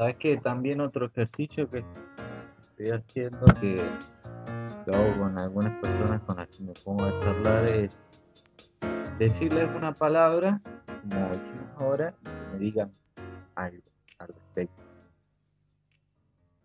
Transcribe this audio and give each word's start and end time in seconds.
Sabes 0.00 0.16
que 0.16 0.38
también 0.38 0.80
otro 0.80 1.04
ejercicio 1.04 1.68
que 1.68 1.84
estoy 2.58 2.90
haciendo, 2.90 3.44
que 3.60 3.86
lo 4.86 4.94
hago 4.94 5.18
con 5.18 5.38
algunas 5.38 5.78
personas 5.78 6.22
con 6.22 6.38
las 6.38 6.48
que 6.48 6.62
me 6.62 6.72
pongo 6.72 7.04
a 7.04 7.18
charlar, 7.18 7.68
es 7.68 8.06
decirles 9.18 9.68
una 9.76 9.92
palabra, 9.92 10.62
como 11.02 11.28
decimos 11.28 11.70
ahora, 11.76 12.16
y 12.18 12.24
que 12.24 12.46
me 12.50 12.58
digan 12.58 12.94
algo 13.54 13.82
al 14.16 14.28
respecto. 14.28 14.82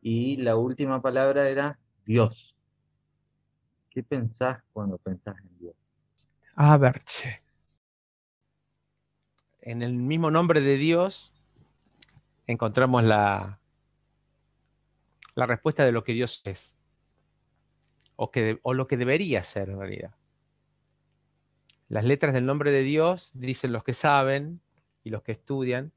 Y 0.02 0.38
la 0.38 0.56
última 0.56 1.02
palabra 1.02 1.50
era 1.50 1.78
Dios. 2.06 2.56
¿Qué 3.90 4.02
pensás 4.02 4.64
cuando 4.72 4.98
pensás 4.98 5.36
en 5.44 5.58
Dios? 5.58 5.76
A 6.56 6.78
ver, 6.78 7.04
che. 7.04 7.44
En 9.60 9.82
el 9.82 9.94
mismo 9.94 10.32
nombre 10.32 10.62
de 10.62 10.78
Dios 10.78 11.35
encontramos 12.48 13.04
la, 13.04 13.60
la 15.36 15.46
respuesta 15.46 15.86
de 15.86 15.92
lo 15.92 16.04
que 16.04 16.14
Dios 16.14 16.42
es. 16.46 16.76
O, 18.16 18.32
que, 18.32 18.60
o 18.64 18.74
lo 18.74 18.88
que 18.88 18.96
debería 18.96 19.44
ser 19.44 19.70
en 19.70 19.80
realidad. 19.80 20.16
Las 21.90 22.06
letras 22.06 22.34
del 22.34 22.46
nombre 22.46 22.72
de 22.72 22.82
Dios 22.82 23.32
dicen 23.34 23.74
los 23.74 23.84
que 23.84 23.94
saben 23.94 24.62
y 25.04 25.10
los 25.10 25.22
que 25.22 25.34
estudian, 25.34 25.92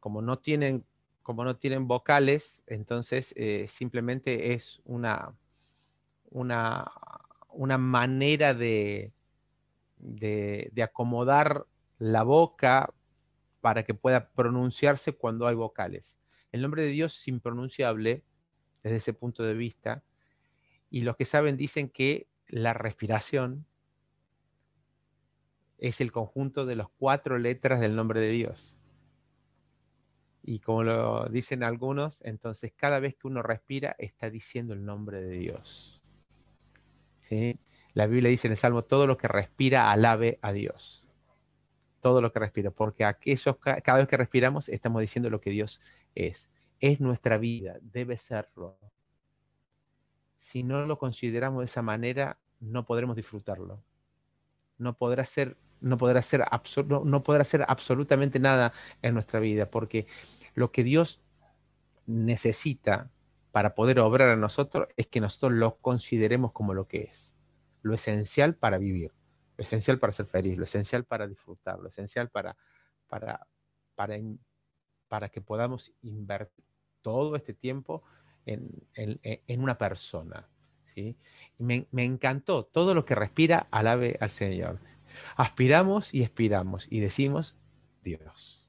como 0.00 0.22
no 0.22 0.38
tienen, 0.38 0.84
como 1.22 1.44
no 1.44 1.56
tienen 1.56 1.86
vocales, 1.86 2.64
entonces 2.66 3.34
eh, 3.36 3.66
simplemente 3.68 4.54
es 4.54 4.80
una, 4.84 5.36
una, 6.30 6.90
una 7.50 7.78
manera 7.78 8.54
de, 8.54 9.12
de, 9.98 10.70
de, 10.72 10.82
acomodar 10.82 11.66
la 11.98 12.24
boca 12.24 12.92
para 13.62 13.84
que 13.84 13.94
pueda 13.94 14.30
pronunciarse 14.32 15.14
cuando 15.14 15.46
hay 15.46 15.54
vocales. 15.54 16.18
El 16.50 16.60
nombre 16.60 16.82
de 16.82 16.88
Dios 16.88 17.18
es 17.18 17.28
impronunciable 17.28 18.24
desde 18.82 18.96
ese 18.96 19.14
punto 19.14 19.44
de 19.44 19.54
vista, 19.54 20.04
y 20.90 21.02
los 21.02 21.16
que 21.16 21.24
saben 21.24 21.56
dicen 21.56 21.88
que 21.88 22.28
la 22.48 22.74
respiración 22.74 23.64
es 25.78 26.00
el 26.00 26.12
conjunto 26.12 26.66
de 26.66 26.76
las 26.76 26.88
cuatro 26.98 27.38
letras 27.38 27.80
del 27.80 27.96
nombre 27.96 28.20
de 28.20 28.30
Dios. 28.30 28.78
Y 30.42 30.58
como 30.58 30.82
lo 30.82 31.28
dicen 31.28 31.62
algunos, 31.62 32.20
entonces 32.24 32.72
cada 32.76 32.98
vez 32.98 33.14
que 33.14 33.28
uno 33.28 33.42
respira 33.42 33.94
está 33.98 34.28
diciendo 34.28 34.74
el 34.74 34.84
nombre 34.84 35.22
de 35.22 35.38
Dios. 35.38 36.02
¿Sí? 37.20 37.60
La 37.94 38.06
Biblia 38.08 38.30
dice 38.30 38.48
en 38.48 38.52
el 38.52 38.56
Salmo, 38.56 38.82
todo 38.82 39.06
lo 39.06 39.16
que 39.16 39.28
respira 39.28 39.92
alabe 39.92 40.40
a 40.42 40.52
Dios. 40.52 41.01
Todo 42.02 42.20
lo 42.20 42.32
que 42.32 42.40
respira, 42.40 42.70
porque 42.70 43.06
aquellos, 43.06 43.56
cada 43.56 43.98
vez 43.98 44.08
que 44.08 44.18
respiramos 44.18 44.68
estamos 44.68 45.00
diciendo 45.00 45.30
lo 45.30 45.40
que 45.40 45.50
Dios 45.50 45.80
es. 46.14 46.50
Es 46.80 47.00
nuestra 47.00 47.38
vida, 47.38 47.78
debe 47.80 48.18
serlo. 48.18 48.76
Si 50.38 50.64
no 50.64 50.84
lo 50.84 50.98
consideramos 50.98 51.60
de 51.60 51.66
esa 51.66 51.80
manera, 51.80 52.38
no 52.60 52.84
podremos 52.84 53.16
disfrutarlo. 53.16 53.82
No 54.78 54.98
podrá 54.98 55.24
ser 55.24 55.56
no 55.80 55.96
podrá, 55.98 56.22
ser 56.22 56.44
no 56.86 57.22
podrá 57.22 57.44
ser 57.44 57.64
absolutamente 57.68 58.38
nada 58.38 58.72
en 59.02 59.14
nuestra 59.14 59.40
vida, 59.40 59.70
porque 59.70 60.06
lo 60.54 60.72
que 60.72 60.84
Dios 60.84 61.20
necesita 62.06 63.10
para 63.52 63.74
poder 63.74 64.00
obrar 64.00 64.30
a 64.30 64.36
nosotros 64.36 64.88
es 64.96 65.06
que 65.06 65.20
nosotros 65.20 65.52
lo 65.52 65.76
consideremos 65.78 66.52
como 66.52 66.74
lo 66.74 66.88
que 66.88 67.02
es, 67.02 67.36
lo 67.82 67.94
esencial 67.94 68.54
para 68.54 68.78
vivir, 68.78 69.12
lo 69.56 69.62
esencial 69.62 69.98
para 69.98 70.12
ser 70.12 70.26
feliz, 70.26 70.56
lo 70.56 70.64
esencial 70.64 71.04
para 71.04 71.26
disfrutar, 71.26 71.78
lo 71.78 71.88
esencial 71.88 72.30
para, 72.30 72.56
para, 73.08 73.46
para, 73.94 74.16
para 75.08 75.28
que 75.28 75.40
podamos 75.40 75.92
invertir 76.02 76.64
todo 77.02 77.36
este 77.36 77.54
tiempo 77.54 78.02
en, 78.46 78.70
en, 78.94 79.62
una 79.62 79.76
persona. 79.76 80.48
¿sí? 80.84 81.16
Y 81.58 81.64
me, 81.64 81.86
me 81.90 82.04
encantó 82.04 82.64
todo 82.64 82.94
lo 82.94 83.04
que 83.04 83.14
respira 83.14 83.68
alabe 83.70 84.16
al 84.20 84.30
Señor. 84.30 84.80
Aspiramos 85.36 86.14
y 86.14 86.22
expiramos 86.22 86.86
y 86.90 87.00
decimos 87.00 87.56
Dios. 88.02 88.66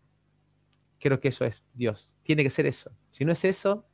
Creo 0.99 1.19
que 1.19 1.29
eso 1.29 1.45
es 1.45 1.63
Dios. 1.73 2.13
Tiene 2.23 2.43
que 2.43 2.49
ser 2.49 2.65
eso. 2.65 2.91
Si 3.11 3.25
no 3.25 3.31
es 3.31 3.43
eso, 3.45 3.85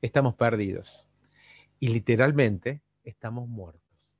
estamos 0.00 0.34
perdidos. 0.34 1.06
Y 1.78 1.88
literalmente 1.88 2.82
estamos 3.04 3.48
muertos. 3.48 4.16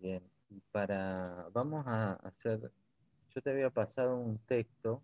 Bien, 0.00 0.22
para, 0.78 1.48
vamos 1.52 1.84
a 1.88 2.12
hacer, 2.22 2.70
yo 3.34 3.42
te 3.42 3.50
había 3.50 3.68
pasado 3.68 4.16
un 4.16 4.38
texto 4.38 5.02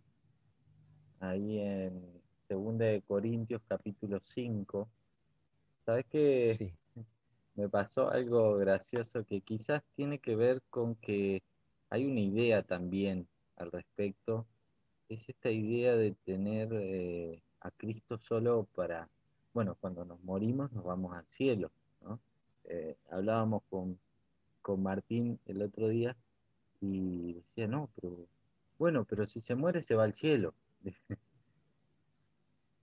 ahí 1.19 1.59
en 1.59 2.23
Segunda 2.47 2.85
de 2.85 3.03
Corintios 3.03 3.61
capítulo 3.67 4.21
5. 4.25 4.89
¿Sabes 5.85 6.05
qué? 6.09 6.77
Me 7.57 7.69
pasó 7.69 8.09
algo 8.09 8.57
gracioso 8.57 9.25
que 9.25 9.41
quizás 9.41 9.83
tiene 9.97 10.21
que 10.21 10.37
ver 10.37 10.63
con 10.71 10.95
que 10.95 11.43
hay 11.91 12.07
una 12.07 12.21
idea 12.21 12.63
también 12.63 13.27
al 13.57 13.73
respecto. 13.73 14.47
Es 15.09 15.29
esta 15.29 15.51
idea 15.51 15.97
de 15.97 16.13
tener 16.25 16.69
eh, 16.73 17.43
a 17.59 17.73
Cristo 17.73 18.17
solo 18.19 18.69
para, 18.77 19.09
bueno, 19.53 19.77
cuando 19.81 20.05
nos 20.05 20.23
morimos 20.23 20.71
nos 20.71 20.85
vamos 20.85 21.17
al 21.17 21.27
cielo. 21.27 21.73
¿no? 22.01 22.21
Eh, 22.63 22.95
hablábamos 23.11 23.65
con, 23.69 23.99
con 24.65 24.83
Martín 24.83 25.39
el 25.45 25.61
otro 25.61 25.89
día 25.89 26.17
y 26.81 27.35
decía, 27.35 27.69
no, 27.69 27.91
pero 27.95 28.27
bueno, 28.79 29.05
pero 29.05 29.27
si 29.27 29.41
se 29.41 29.55
muere 29.55 29.83
se 29.83 29.95
va 29.95 30.05
al 30.05 30.15
cielo. 30.15 30.55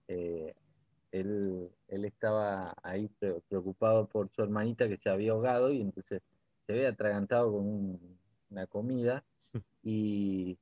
Eh, 0.08 0.52
él, 1.10 1.70
estaba 1.88 2.74
ahí 2.82 3.08
preocupado 3.48 4.06
por 4.08 4.28
su 4.28 4.42
hermanita 4.42 4.86
que 4.86 4.98
se 4.98 5.08
había 5.08 5.32
ahogado 5.32 5.72
y 5.72 5.80
entonces 5.80 6.20
se 6.66 6.72
había 6.72 6.90
atragantado 6.90 7.50
con 7.50 7.98
una 8.50 8.66
comida 8.66 9.24
y, 9.82 10.58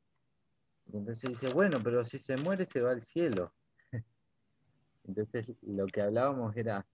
entonces 0.93 1.31
dice, 1.31 1.53
bueno, 1.53 1.81
pero 1.83 2.05
si 2.05 2.21
se 2.21 2.37
muere 2.37 2.65
se 2.65 2.81
va 2.81 2.93
al 2.93 3.03
cielo. 3.03 3.53
Entonces 5.05 5.47
lo 5.63 5.87
que 5.87 6.03
hablábamos 6.03 6.57
era, 6.57 6.87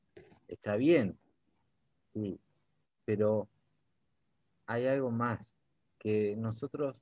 está 0.49 0.77
bien, 0.77 1.19
sí, 2.15 2.41
pero 3.05 3.49
hay 4.67 4.87
algo 4.87 5.11
más, 5.11 5.59
que 5.99 6.37
nosotros 6.37 7.01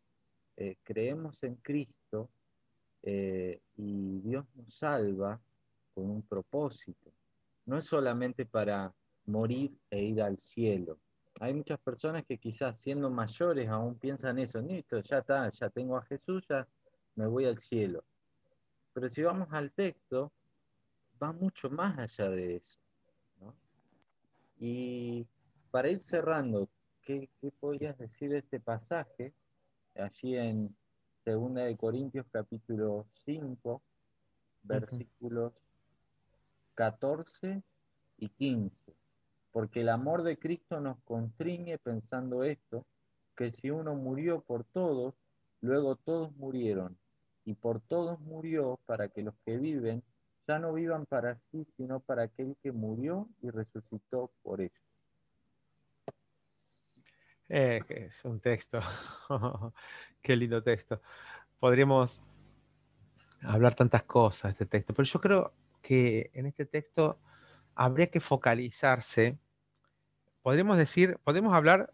eh, 0.57 0.77
creemos 0.83 1.43
en 1.43 1.57
Cristo 1.57 2.31
eh, 3.03 3.61
y 3.77 4.21
Dios 4.21 4.47
nos 4.55 4.75
salva 4.75 5.41
con 5.95 6.11
un 6.11 6.23
propósito. 6.23 7.13
No 7.67 7.79
es 7.79 7.85
solamente 7.85 8.47
para 8.47 8.95
morir 9.27 9.73
e 9.91 10.03
ir 10.03 10.23
al 10.23 10.39
cielo. 10.39 10.99
Hay 11.41 11.53
muchas 11.53 11.79
personas 11.81 12.25
que 12.25 12.39
quizás 12.39 12.79
siendo 12.79 13.11
mayores 13.11 13.69
aún 13.69 13.97
piensan 13.97 14.39
eso, 14.39 14.61
listo, 14.61 15.01
ya 15.01 15.19
está, 15.19 15.51
ya 15.51 15.69
tengo 15.69 15.97
a 15.97 16.05
Jesús, 16.05 16.45
ya 16.49 16.67
me 17.17 17.27
voy 17.27 17.47
al 17.47 17.59
cielo. 17.59 18.05
Pero 18.93 19.11
si 19.11 19.23
vamos 19.23 19.49
al 19.51 19.73
texto, 19.73 20.31
va 21.21 21.33
mucho 21.33 21.69
más 21.71 21.99
allá 21.99 22.31
de 22.31 22.57
eso. 22.57 22.79
Y 24.61 25.27
para 25.71 25.91
ir 25.91 26.01
cerrando, 26.01 26.69
¿qué, 27.05 27.29
¿qué 27.41 27.51
podrías 27.53 27.97
decir 27.99 28.31
de 28.31 28.39
este 28.39 28.61
pasaje? 28.61 29.35
Allí 29.95 30.37
en 30.37 30.75
Segunda 31.25 31.63
de 31.63 31.77
Corintios 31.77 32.27
capítulo 32.31 33.07
5, 33.25 33.83
versículos 34.63 35.53
14 36.75 37.63
y 38.19 38.29
15. 38.29 38.75
Porque 39.53 39.83
el 39.83 39.89
amor 39.89 40.23
de 40.23 40.39
Cristo 40.39 40.81
nos 40.81 40.99
constriñe 41.05 41.79
pensando 41.79 42.43
esto, 42.43 42.85
que 43.37 43.53
si 43.53 43.71
uno 43.71 43.95
murió 43.95 44.43
por 44.43 44.65
todos, 44.65 45.15
luego 45.61 45.97
todos 45.97 46.35
murieron, 46.37 46.99
y 47.45 47.55
por 47.55 47.81
todos 47.81 48.21
murió 48.21 48.81
para 48.87 49.09
que 49.09 49.23
los 49.23 49.35
que 49.45 49.59
viven 49.59 50.03
ya 50.47 50.59
no 50.59 50.73
vivan 50.75 51.07
para 51.07 51.37
sí, 51.37 51.67
sino 51.77 52.01
para 52.01 52.25
aquel 52.25 52.57
que 52.63 52.73
murió 52.73 53.29
y 53.41 53.51
resucitó 53.51 54.31
por 54.43 54.61
ellos. 54.61 54.84
Eh, 57.49 57.81
es 57.89 58.25
un 58.25 58.41
texto. 58.41 58.81
Qué 60.23 60.37
lindo 60.37 60.63
texto. 60.63 61.01
Podríamos 61.59 62.23
hablar 63.43 63.75
tantas 63.75 64.05
cosas 64.05 64.43
de 64.45 64.51
este 64.51 64.67
texto, 64.67 64.95
pero 64.95 65.07
yo 65.07 65.21
creo 65.21 65.55
que 65.83 66.31
en 66.35 66.47
este 66.47 66.65
texto 66.65 67.19
habría 67.75 68.11
que 68.11 68.21
focalizarse. 68.21 69.39
Podríamos 70.43 70.79
decir, 70.79 71.19
podemos 71.25 71.55
hablar, 71.55 71.93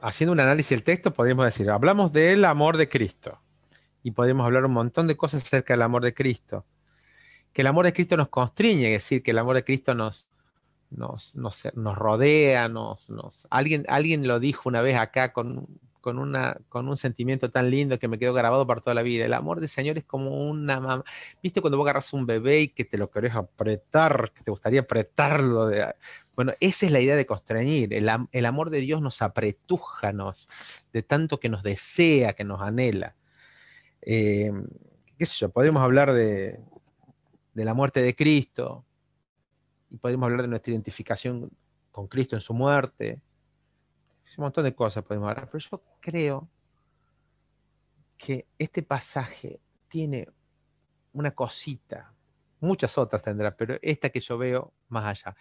haciendo 0.00 0.32
un 0.32 0.40
análisis 0.40 0.70
del 0.70 0.84
texto, 0.84 1.12
podríamos 1.12 1.44
decir, 1.44 1.70
hablamos 1.70 2.12
del 2.12 2.44
amor 2.44 2.76
de 2.76 2.88
Cristo 2.88 3.40
y 4.02 4.12
podríamos 4.12 4.44
hablar 4.46 4.64
un 4.64 4.72
montón 4.72 5.06
de 5.06 5.16
cosas 5.16 5.44
acerca 5.44 5.74
del 5.74 5.82
amor 5.82 6.02
de 6.02 6.14
Cristo. 6.14 6.66
Que 7.52 7.62
el 7.62 7.66
amor 7.66 7.84
de 7.84 7.92
Cristo 7.92 8.16
nos 8.16 8.28
constriñe, 8.28 8.94
es 8.94 9.02
decir, 9.02 9.22
que 9.22 9.32
el 9.32 9.38
amor 9.38 9.56
de 9.56 9.64
Cristo 9.64 9.94
nos, 9.94 10.30
nos, 10.96 11.36
nos, 11.36 11.64
rodea, 11.96 12.68
nos, 12.68 13.10
alguien, 13.50 13.84
alguien 13.88 14.26
lo 14.26 14.40
dijo 14.40 14.68
una 14.68 14.82
vez 14.82 14.96
acá 14.96 15.32
con, 15.32 15.66
con, 16.00 16.18
una, 16.18 16.58
con 16.68 16.88
un 16.88 16.96
sentimiento 16.96 17.50
tan 17.50 17.70
lindo 17.70 17.98
que 17.98 18.08
me 18.08 18.18
quedó 18.18 18.34
grabado 18.34 18.66
para 18.66 18.80
toda 18.80 18.94
la 18.94 19.02
vida. 19.02 19.24
El 19.24 19.32
amor 19.32 19.60
del 19.60 19.68
Señor 19.68 19.98
es 19.98 20.04
como 20.04 20.48
una 20.50 20.80
mamá. 20.80 21.04
¿Viste 21.42 21.60
cuando 21.60 21.78
vos 21.78 21.84
agarras 21.84 22.12
un 22.12 22.26
bebé 22.26 22.60
y 22.60 22.68
que 22.68 22.84
te 22.84 22.98
lo 22.98 23.10
querés 23.10 23.34
apretar, 23.34 24.32
que 24.34 24.42
te 24.42 24.50
gustaría 24.50 24.80
apretarlo? 24.80 25.66
De... 25.66 25.94
Bueno, 26.34 26.52
esa 26.60 26.86
es 26.86 26.92
la 26.92 27.00
idea 27.00 27.16
de 27.16 27.26
constreñir. 27.26 27.94
El, 27.94 28.10
el 28.32 28.46
amor 28.46 28.70
de 28.70 28.80
Dios 28.80 29.00
nos 29.00 29.22
apretuja, 29.22 30.12
nos, 30.12 30.48
de 30.92 31.02
tanto 31.02 31.40
que 31.40 31.48
nos 31.48 31.62
desea, 31.62 32.34
que 32.34 32.44
nos 32.44 32.60
anhela. 32.60 33.14
Eh, 34.02 34.50
¿Qué 35.18 35.26
sé 35.26 35.34
yo? 35.38 35.50
Podemos 35.50 35.82
hablar 35.82 36.12
de, 36.12 36.58
de 37.54 37.64
la 37.64 37.74
muerte 37.74 38.02
de 38.02 38.16
Cristo, 38.16 38.84
y 39.92 39.98
podemos 39.98 40.24
hablar 40.24 40.42
de 40.42 40.48
nuestra 40.48 40.72
identificación 40.72 41.50
con 41.90 42.08
Cristo 42.08 42.34
en 42.34 42.40
su 42.40 42.54
muerte. 42.54 43.20
Un 44.38 44.44
montón 44.44 44.64
de 44.64 44.74
cosas 44.74 45.04
podemos 45.04 45.28
hablar, 45.28 45.50
pero 45.50 45.58
yo 45.58 45.82
creo 46.00 46.48
que 48.16 48.46
este 48.58 48.82
pasaje 48.82 49.60
tiene 49.88 50.26
una 51.12 51.32
cosita, 51.32 52.14
muchas 52.60 52.96
otras 52.96 53.22
tendrá, 53.22 53.54
pero 53.54 53.76
esta 53.82 54.08
que 54.08 54.20
yo 54.20 54.38
veo 54.38 54.72
más 54.88 55.04
allá, 55.04 55.36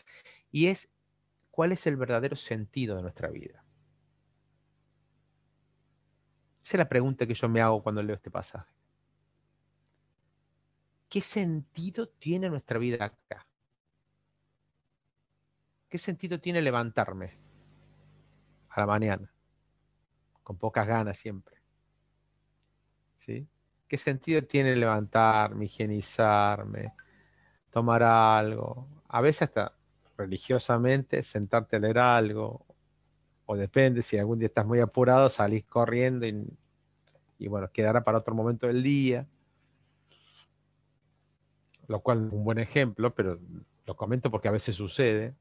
y 0.52 0.68
es 0.68 0.90
cuál 1.50 1.72
es 1.72 1.88
el 1.88 1.96
verdadero 1.96 2.36
sentido 2.36 2.98
de 2.98 3.04
nuestra 3.04 3.30
vida. 3.30 3.64
Esa 6.66 6.76
es 6.76 6.80
la 6.80 6.90
pregunta 6.90 7.26
que 7.26 7.34
yo 7.34 7.48
me 7.48 7.62
hago 7.62 7.82
cuando 7.82 8.04
leo 8.04 8.18
este 8.18 8.30
pasaje. 8.30 8.74
¿Qué 11.08 11.22
sentido 11.22 12.10
tiene 12.10 12.50
nuestra 12.50 12.78
vida 12.78 13.06
acá? 13.06 13.48
¿Qué 15.92 15.98
sentido 15.98 16.40
tiene 16.40 16.62
levantarme 16.62 17.34
a 18.70 18.80
la 18.80 18.88
mañana? 18.88 19.30
Con 20.42 20.56
pocas 20.58 20.88
ganas 20.88 21.18
siempre. 21.18 21.58
¿Sí? 23.18 23.46
¿Qué 23.90 23.98
sentido 23.98 24.42
tiene 24.42 24.74
levantarme, 24.78 25.66
higienizarme, 25.66 26.94
tomar 27.72 28.04
algo? 28.04 28.88
A 29.10 29.20
veces 29.20 29.42
hasta 29.42 29.74
religiosamente 30.18 31.24
sentarte 31.24 31.76
a 31.76 31.80
leer 31.80 32.00
algo. 32.00 32.66
O 33.46 33.58
depende, 33.58 34.02
si 34.02 34.18
algún 34.18 34.40
día 34.40 34.48
estás 34.48 34.66
muy 34.66 34.80
apurado, 34.80 35.28
salís 35.28 35.66
corriendo 35.66 36.26
y, 36.26 36.58
y 37.38 37.50
bueno, 37.50 37.70
quedará 37.70 38.02
para 38.06 38.20
otro 38.20 38.34
momento 38.34 38.66
del 38.66 38.82
día. 38.82 39.28
Lo 41.90 42.00
cual 42.00 42.28
es 42.28 42.32
un 42.32 42.46
buen 42.46 42.60
ejemplo, 42.60 43.14
pero 43.14 43.42
lo 43.86 43.98
comento 43.98 44.32
porque 44.32 44.48
a 44.48 44.52
veces 44.52 44.78
sucede. 44.78 45.36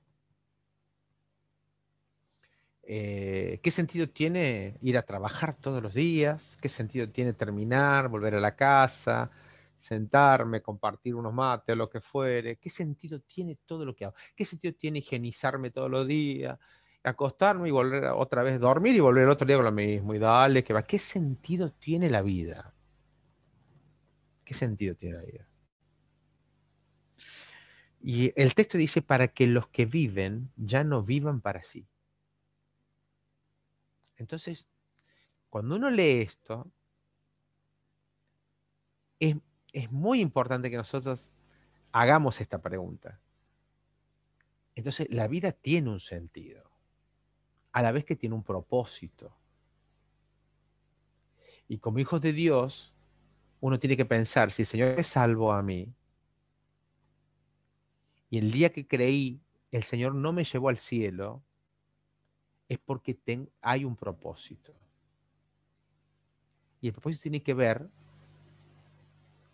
Eh, 2.93 3.61
¿Qué 3.63 3.71
sentido 3.71 4.09
tiene 4.09 4.77
ir 4.81 4.99
a 4.99 5.03
trabajar 5.03 5.57
todos 5.57 5.81
los 5.81 5.95
días? 5.95 6.59
¿Qué 6.61 6.69
sentido 6.69 7.09
tiene 7.09 7.33
terminar, 7.33 8.09
volver 8.09 8.35
a 8.35 8.41
la 8.41 8.57
casa, 8.57 9.31
sentarme, 9.79 10.61
compartir 10.61 11.15
unos 11.15 11.33
mates 11.33 11.73
o 11.75 11.77
lo 11.77 11.89
que 11.89 12.01
fuere? 12.01 12.57
¿Qué 12.57 12.69
sentido 12.69 13.21
tiene 13.21 13.57
todo 13.65 13.85
lo 13.85 13.95
que 13.95 14.07
hago? 14.07 14.17
¿Qué 14.35 14.45
sentido 14.45 14.75
tiene 14.75 14.99
higienizarme 14.99 15.71
todos 15.71 15.89
los 15.89 16.05
días? 16.05 16.59
Acostarme 17.05 17.69
y 17.69 17.71
volver 17.71 18.07
a, 18.07 18.17
otra 18.17 18.43
vez, 18.43 18.59
dormir 18.59 18.97
y 18.97 19.01
volver 19.01 19.23
el 19.23 19.31
otro 19.31 19.47
día 19.47 19.55
con 19.55 19.67
lo 19.67 19.73
mismo 19.73 20.13
y 20.13 20.19
dale, 20.19 20.65
que 20.65 20.73
va. 20.73 20.83
¿Qué 20.83 20.99
sentido 20.99 21.71
tiene 21.71 22.11
la 22.11 22.23
vida? 22.23 22.75
¿Qué 24.45 24.55
sentido 24.55 24.97
tiene 24.97 25.17
la 25.17 25.23
vida? 25.23 25.49
Y 28.01 28.33
el 28.35 28.53
texto 28.55 28.79
dice, 28.79 29.01
para 29.01 29.29
que 29.29 29.47
los 29.47 29.69
que 29.69 29.87
viven 29.87 30.51
ya 30.57 30.83
no 30.83 31.05
vivan 31.05 31.41
para 31.41 31.63
sí. 31.63 31.87
Entonces, 34.21 34.69
cuando 35.49 35.77
uno 35.77 35.89
lee 35.89 36.21
esto, 36.21 36.71
es, 39.19 39.37
muy 39.91 40.21
importante 40.21 40.71
que 40.71 40.77
nosotros 40.77 41.33
hagamos 41.91 42.41
esta 42.41 42.61
pregunta. 42.61 43.19
Entonces, 44.75 45.09
la 45.11 45.27
vida 45.27 45.53
tiene 45.53 45.89
un 45.89 46.01
sentido, 46.01 46.71
a 47.73 47.81
la 47.81 47.93
vez 47.93 48.05
que 48.05 48.15
tiene 48.15 48.35
un 48.35 48.43
propósito. 48.43 49.35
Y 51.67 51.79
como 51.79 51.99
hijos 51.99 52.21
de 52.21 52.35
Dios, 52.35 52.95
uno 53.61 53.79
tiene 53.79 53.97
que 53.97 54.05
pensar, 54.05 54.53
si 54.53 54.63
el 54.63 54.67
Señor 54.67 54.97
me 54.97 55.05
salvó 55.05 55.53
a 55.53 55.63
mí, 55.63 55.95
y 58.29 58.39
el 58.39 58.51
día 58.51 58.71
que 58.71 58.87
creí, 58.87 59.41
el 59.71 59.83
Señor 59.85 60.15
no 60.15 60.33
me 60.33 60.45
llevó 60.45 60.69
al 60.69 60.79
cielo, 60.79 61.43
es 62.71 62.79
porque 62.79 63.19
hay 63.63 63.85
un 63.85 63.97
propósito. 63.97 64.73
Y 66.81 66.87
el 66.87 66.93
propósito 66.93 67.23
tiene 67.23 67.43
que 67.43 67.53
ver 67.53 67.89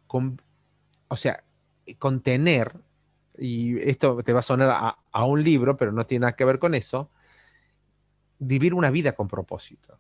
con, 0.07 0.41
o 1.09 1.17
sea, 1.17 1.43
con 1.99 2.21
tener, 2.21 2.79
y 3.39 3.79
esto 3.81 4.23
te 4.23 4.35
va 4.35 4.41
a 4.41 4.43
sonar 4.43 4.69
a, 4.69 4.99
a 5.11 5.25
un 5.25 5.43
libro, 5.43 5.79
pero 5.79 5.93
no 5.93 6.05
tiene 6.05 6.25
nada 6.25 6.37
que 6.37 6.45
ver 6.45 6.59
con 6.59 6.75
eso, 6.75 7.11
vivir 8.39 8.75
una 8.75 8.91
vida 8.91 9.15
con 9.15 9.29
propósito. 9.29 9.99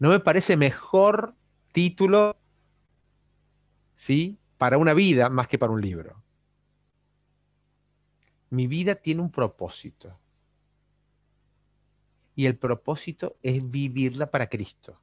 No 0.00 0.08
me 0.08 0.18
parece 0.18 0.56
mejor 0.56 1.36
título, 1.70 2.36
¿sí? 3.94 4.40
Para 4.58 4.78
una 4.78 4.92
vida 4.92 5.30
más 5.30 5.46
que 5.46 5.56
para 5.56 5.72
un 5.72 5.80
libro. 5.80 6.20
Mi 8.50 8.66
vida 8.66 8.96
tiene 8.96 9.22
un 9.22 9.30
propósito 9.30 10.18
y 12.34 12.46
el 12.46 12.56
propósito 12.56 13.36
es 13.42 13.68
vivirla 13.70 14.30
para 14.30 14.48
Cristo. 14.48 15.00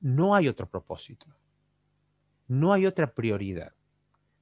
No 0.00 0.34
hay 0.34 0.48
otro 0.48 0.68
propósito. 0.68 1.26
No 2.48 2.72
hay 2.72 2.86
otra 2.86 3.12
prioridad. 3.14 3.72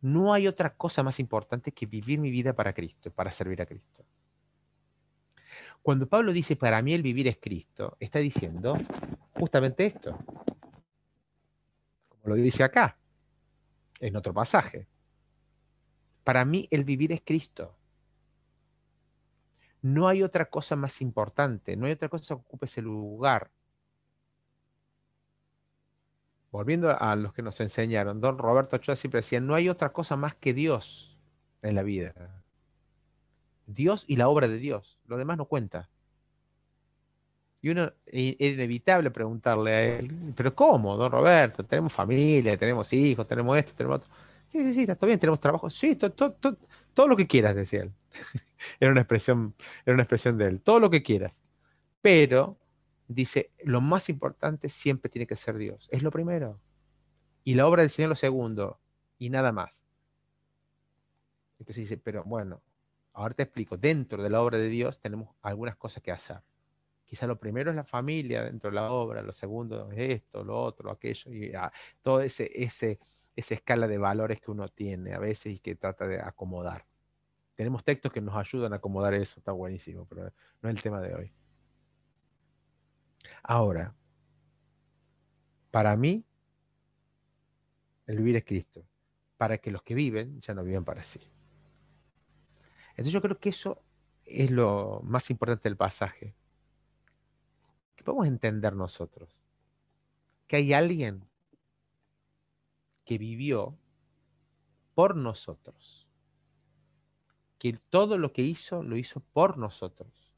No 0.01 0.33
hay 0.33 0.47
otra 0.47 0.75
cosa 0.75 1.03
más 1.03 1.21
importante 1.21 1.73
que 1.73 1.87
vivir 1.87 2.19
mi 2.19 2.31
vida 2.31 2.55
para 2.55 2.73
Cristo, 2.73 3.11
para 3.11 3.31
servir 3.31 3.61
a 3.61 3.67
Cristo. 3.67 4.05
Cuando 5.83 6.09
Pablo 6.09 6.33
dice, 6.33 6.57
para 6.57 6.81
mí 6.83 6.95
el 6.95 7.03
vivir 7.03 7.29
es 7.29 7.39
Cristo, 7.39 7.97
está 8.01 8.19
diciendo 8.19 8.77
justamente 9.33 9.87
esto. 9.87 10.17
Como 12.09 12.23
lo 12.25 12.35
dice 12.35 12.63
acá, 12.63 12.99
en 13.99 14.17
otro 14.17 14.33
pasaje. 14.33 14.87
Para 16.25 16.45
mí 16.45 16.69
el 16.71 16.85
vivir 16.85 17.13
es 17.13 17.23
Cristo. 17.25 17.77
No 19.83 20.09
hay 20.09 20.23
otra 20.23 20.47
cosa 20.47 20.77
más 20.77 21.01
importante, 21.01 21.77
no 21.77 21.87
hay 21.87 21.93
otra 21.93 22.09
cosa 22.09 22.35
que 22.35 22.41
ocupe 22.41 22.67
ese 22.67 22.83
lugar. 22.83 23.51
Volviendo 26.51 26.91
a 26.91 27.17
los 27.17 27.33
que 27.33 27.43
nos 27.43 27.61
enseñaron, 27.61 28.21
don 28.21 28.37
Roberto 28.37 28.77
Ochoa 28.77 28.97
siempre 28.97 29.21
decía, 29.21 29.41
no 29.41 29.55
hay 29.55 29.69
otra 29.69 29.93
cosa 29.93 30.17
más 30.17 30.35
que 30.35 30.53
Dios 30.53 31.19
en 31.63 31.75
la 31.77 31.83
vida. 31.83 32.13
Dios 33.67 34.05
y 34.09 34.17
la 34.17 34.29
obra 34.29 34.49
de 34.49 34.59
Dios, 34.59 34.99
lo 35.07 35.17
demás 35.17 35.39
no 35.39 35.45
cuenta. 35.45 35.89
Y 37.63 37.69
uno, 37.71 37.93
es 38.07 38.37
inevitable 38.41 39.11
preguntarle 39.11 39.73
a 39.73 39.83
él, 39.99 40.33
pero 40.35 40.55
¿cómo, 40.55 40.97
don 40.97 41.13
Roberto? 41.13 41.65
Tenemos 41.65 41.93
familia, 41.93 42.57
tenemos 42.57 42.93
hijos, 42.93 43.27
tenemos 43.27 43.57
esto, 43.59 43.75
tenemos 43.75 43.99
otro. 43.99 44.11
Sí, 44.47 44.65
sí, 44.65 44.73
sí, 44.73 44.87
está 44.89 45.07
bien, 45.07 45.19
tenemos 45.19 45.39
trabajo. 45.39 45.69
Sí, 45.69 45.95
todo 45.95 47.09
lo 47.09 47.17
que 47.17 47.27
quieras, 47.27 47.55
decía 47.55 47.83
él. 47.83 47.93
era, 48.81 48.91
una 48.91 49.03
expresión, 49.03 49.55
era 49.85 49.95
una 49.95 50.03
expresión 50.03 50.39
de 50.39 50.47
él. 50.47 50.61
Todo 50.61 50.81
lo 50.81 50.91
que 50.91 51.03
quieras. 51.03 51.45
Pero 52.03 52.59
dice, 53.09 53.53
lo 53.65 53.81
más 53.81 54.09
importante 54.09 54.69
siempre 54.69 55.11
tiene 55.11 55.27
que 55.27 55.37
ser 55.37 55.57
Dios. 55.57 55.89
Es 55.91 56.03
lo 56.03 56.11
primero. 56.11 56.61
Y 57.45 57.55
la 57.55 57.67
obra 57.67 57.83
del 57.83 57.91
Señor 57.91 58.11
lo 58.11 58.17
segundo. 58.17 58.81
Y 59.19 59.31
nada 59.31 59.53
más. 59.53 59.85
Entonces 61.59 61.83
dice, 61.83 61.99
pero 61.99 62.25
bueno, 62.25 62.63
ahora 63.13 63.35
te 63.35 63.43
explico. 63.43 63.77
Dentro 63.77 64.23
de 64.23 64.31
la 64.31 64.41
obra 64.41 64.59
de 64.59 64.69
Dios 64.69 65.01
tenemos 65.01 65.29
algunas 65.43 65.77
cosas 65.77 66.03
que 66.03 66.13
hacer. 66.13 66.43
Quizá 67.05 67.27
lo 67.27 67.41
primero 67.41 67.71
es 67.71 67.77
la 67.77 67.85
familia 67.85 68.45
dentro 68.45 68.71
de 68.71 68.77
la 68.77 68.93
obra, 68.93 69.21
lo 69.21 69.33
segundo 69.33 69.91
es 69.91 69.99
esto, 70.15 70.45
lo 70.45 70.63
otro, 70.63 70.93
aquello, 70.93 71.33
y 71.33 71.53
ah, 71.55 71.73
todo 72.03 72.21
ese, 72.21 72.53
ese, 72.55 73.01
esa 73.35 73.55
escala 73.55 73.89
de 73.89 73.99
valores 73.99 74.41
que 74.41 74.53
uno 74.53 74.69
tiene 74.69 75.13
a 75.13 75.19
veces 75.19 75.55
y 75.55 75.59
que 75.59 75.75
trata 75.75 76.07
de 76.07 76.21
acomodar. 76.21 76.87
Tenemos 77.61 77.85
textos 77.85 78.11
que 78.11 78.23
nos 78.23 78.35
ayudan 78.35 78.73
a 78.73 78.77
acomodar 78.77 79.13
eso, 79.13 79.39
está 79.39 79.53
buenísimo, 79.53 80.07
pero 80.07 80.33
no 80.63 80.71
es 80.71 80.77
el 80.77 80.83
tema 80.83 80.99
de 80.99 81.15
hoy. 81.15 81.35
Ahora, 83.43 83.95
para 85.71 85.95
mí, 85.95 86.25
el 88.07 88.17
vivir 88.17 88.37
es 88.37 88.47
Cristo, 88.47 88.89
para 89.37 89.59
que 89.59 89.71
los 89.71 89.83
que 89.83 89.95
viven 89.95 90.41
ya 90.41 90.55
no 90.55 90.65
viven 90.65 90.87
para 90.87 91.03
sí. 91.03 91.21
Entonces 92.93 93.13
yo 93.13 93.21
creo 93.21 93.39
que 93.39 93.51
eso 93.51 93.85
es 94.25 94.51
lo 94.51 95.03
más 95.05 95.29
importante 95.29 95.69
del 95.69 95.77
pasaje. 95.77 96.35
Que 97.95 98.05
podemos 98.05 98.27
entender 98.27 98.75
nosotros. 98.75 99.45
Que 100.47 100.57
hay 100.57 100.73
alguien 100.73 101.29
que 103.05 103.19
vivió 103.19 103.77
por 104.95 105.15
nosotros 105.15 106.10
que 107.61 107.79
todo 107.91 108.17
lo 108.17 108.33
que 108.33 108.41
hizo 108.41 108.83
lo 108.83 108.97
hizo 108.97 109.21
por 109.21 109.59
nosotros. 109.59 110.33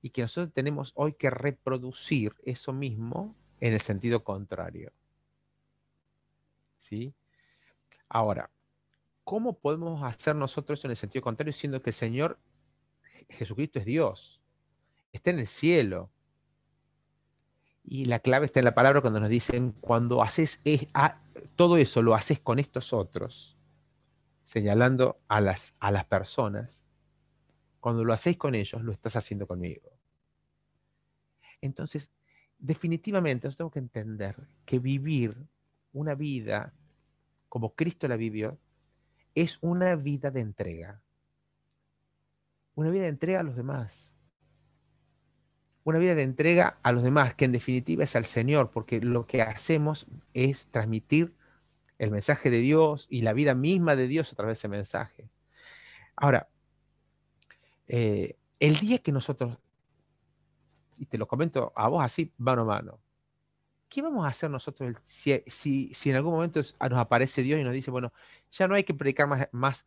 Y 0.00 0.10
que 0.10 0.22
nosotros 0.22 0.54
tenemos 0.54 0.92
hoy 0.94 1.14
que 1.14 1.28
reproducir 1.28 2.34
eso 2.44 2.72
mismo 2.72 3.34
en 3.58 3.72
el 3.72 3.80
sentido 3.80 4.22
contrario. 4.22 4.92
¿Sí? 6.78 7.12
Ahora, 8.08 8.48
¿cómo 9.24 9.58
podemos 9.58 10.04
hacer 10.04 10.36
nosotros 10.36 10.84
en 10.84 10.92
el 10.92 10.96
sentido 10.96 11.22
contrario 11.22 11.52
siendo 11.52 11.82
que 11.82 11.90
el 11.90 11.94
Señor 11.94 12.38
Jesucristo 13.28 13.80
es 13.80 13.84
Dios? 13.84 14.40
Está 15.12 15.30
en 15.30 15.40
el 15.40 15.48
cielo. 15.48 16.10
Y 17.82 18.04
la 18.04 18.20
clave 18.20 18.46
está 18.46 18.60
en 18.60 18.66
la 18.66 18.74
palabra 18.76 19.00
cuando 19.00 19.18
nos 19.18 19.28
dicen, 19.28 19.72
cuando 19.80 20.22
haces 20.22 20.60
es, 20.62 20.86
todo 21.56 21.76
eso 21.76 22.02
lo 22.02 22.14
haces 22.14 22.38
con 22.38 22.60
estos 22.60 22.92
otros, 22.92 23.58
señalando 24.52 25.18
a 25.28 25.40
las, 25.40 25.74
a 25.80 25.90
las 25.90 26.04
personas, 26.04 26.86
cuando 27.80 28.04
lo 28.04 28.12
hacéis 28.12 28.36
con 28.36 28.54
ellos, 28.54 28.82
lo 28.82 28.92
estás 28.92 29.16
haciendo 29.16 29.46
conmigo. 29.46 29.90
Entonces, 31.62 32.10
definitivamente 32.58 33.46
nos 33.46 33.56
tenemos 33.56 33.72
que 33.72 33.78
entender 33.78 34.36
que 34.66 34.78
vivir 34.78 35.34
una 35.94 36.14
vida 36.14 36.74
como 37.48 37.74
Cristo 37.74 38.06
la 38.08 38.16
vivió 38.16 38.58
es 39.34 39.56
una 39.62 39.96
vida 39.96 40.30
de 40.30 40.40
entrega. 40.40 41.00
Una 42.74 42.90
vida 42.90 43.04
de 43.04 43.08
entrega 43.08 43.40
a 43.40 43.44
los 43.44 43.56
demás. 43.56 44.14
Una 45.82 45.98
vida 45.98 46.14
de 46.14 46.24
entrega 46.24 46.78
a 46.82 46.92
los 46.92 47.02
demás, 47.02 47.34
que 47.34 47.46
en 47.46 47.52
definitiva 47.52 48.04
es 48.04 48.16
al 48.16 48.26
Señor, 48.26 48.70
porque 48.70 49.00
lo 49.00 49.26
que 49.26 49.40
hacemos 49.40 50.06
es 50.34 50.66
transmitir 50.66 51.34
el 52.02 52.10
mensaje 52.10 52.50
de 52.50 52.58
Dios 52.58 53.06
y 53.10 53.22
la 53.22 53.32
vida 53.32 53.54
misma 53.54 53.94
de 53.94 54.08
Dios 54.08 54.32
a 54.32 54.34
través 54.34 54.58
de 54.58 54.60
ese 54.62 54.68
mensaje. 54.68 55.30
Ahora, 56.16 56.48
eh, 57.86 58.36
el 58.58 58.76
día 58.80 58.98
que 58.98 59.12
nosotros, 59.12 59.56
y 60.98 61.06
te 61.06 61.16
lo 61.16 61.28
comento 61.28 61.72
a 61.76 61.86
vos 61.86 62.04
así, 62.04 62.32
mano 62.38 62.62
a 62.62 62.64
mano, 62.64 63.00
¿qué 63.88 64.02
vamos 64.02 64.26
a 64.26 64.30
hacer 64.30 64.50
nosotros 64.50 64.96
si, 65.04 65.30
en 65.30 66.16
algún 66.16 66.32
momento 66.32 66.60
nos 66.60 66.98
aparece 66.98 67.44
Dios 67.44 67.60
y 67.60 67.62
nos 67.62 67.72
dice, 67.72 67.92
bueno, 67.92 68.12
ya 68.50 68.66
no 68.66 68.74
hay 68.74 68.82
que 68.82 68.94
predicar 68.94 69.28
más, 69.28 69.48
más 69.52 69.86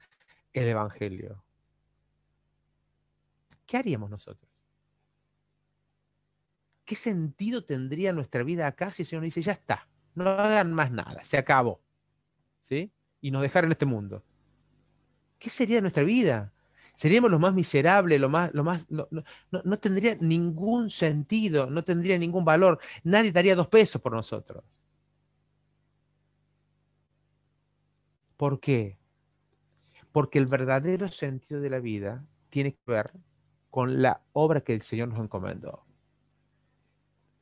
el 0.54 0.70
Evangelio? 0.70 1.44
¿Qué 3.66 3.76
haríamos 3.76 4.10
nosotros? 4.10 4.50
¿Qué 6.86 6.96
sentido 6.96 7.66
tendría 7.66 8.14
nuestra 8.14 8.44
vida 8.44 8.68
acá 8.68 8.94
si 8.94 9.02
el 9.02 9.08
Señor 9.08 9.24
nos 9.24 9.36
dice, 9.36 9.42
ya 9.42 9.52
está, 9.52 9.90
no 10.14 10.30
hagan 10.30 10.72
más 10.72 10.92
nada, 10.92 11.22
se 11.26 11.38
acabó? 11.38 11.85
Y 13.22 13.32
nos 13.32 13.42
dejar 13.42 13.66
en 13.66 13.72
este 13.72 13.86
mundo. 13.86 14.24
¿Qué 15.40 15.50
sería 15.50 15.82
nuestra 15.82 16.04
vida? 16.04 16.54
Seríamos 16.96 17.30
los 17.30 17.40
más 17.40 17.54
miserables, 17.54 18.20
lo 18.22 18.30
más, 18.30 18.54
lo 18.54 18.64
más, 18.64 18.90
no, 18.90 19.08
no, 19.52 19.80
tendría 19.80 20.16
ningún 20.16 20.90
sentido, 20.90 21.70
no 21.70 21.84
tendría 21.84 22.18
ningún 22.18 22.46
valor. 22.46 22.80
Nadie 23.04 23.32
daría 23.32 23.56
dos 23.56 23.68
pesos 23.68 24.02
por 24.02 24.14
nosotros. 24.14 24.64
¿Por 28.38 28.60
qué? 28.60 28.98
Porque 30.12 30.40
el 30.40 30.46
verdadero 30.46 31.10
sentido 31.10 31.60
de 31.60 31.70
la 31.70 31.80
vida 31.80 32.26
tiene 32.50 32.74
que 32.74 32.92
ver 32.92 33.12
con 33.70 34.02
la 34.02 34.24
obra 34.32 34.62
que 34.62 34.74
el 34.74 34.82
Señor 34.82 35.10
nos 35.10 35.20
encomendó. 35.20 35.86